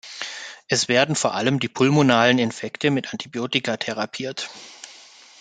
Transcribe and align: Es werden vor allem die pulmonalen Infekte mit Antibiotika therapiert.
Es 0.67 0.87
werden 0.87 1.15
vor 1.15 1.35
allem 1.35 1.59
die 1.59 1.67
pulmonalen 1.69 2.39
Infekte 2.39 2.89
mit 2.89 3.11
Antibiotika 3.13 3.77
therapiert. 3.77 4.49